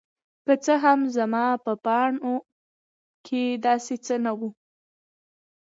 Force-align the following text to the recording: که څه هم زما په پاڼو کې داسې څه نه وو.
که 0.45 0.53
څه 0.63 0.73
هم 0.83 0.99
زما 1.17 1.45
په 1.65 1.73
پاڼو 1.85 2.35
کې 3.25 3.41
داسې 3.65 3.95
څه 4.05 4.15
نه 4.25 4.31
وو. 4.37 4.49